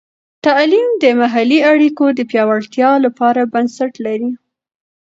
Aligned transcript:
تعلیم 0.45 0.89
د 1.03 1.05
محلي 1.21 1.59
اړیکو 1.71 2.05
د 2.17 2.19
پیاوړتیا 2.31 2.89
لپاره 3.05 3.41
بنسټ 3.53 3.93
لري. 4.05 4.31